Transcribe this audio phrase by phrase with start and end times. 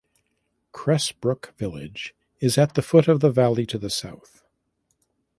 [0.73, 4.41] Cressbrook village is at the foot of the valley to the south.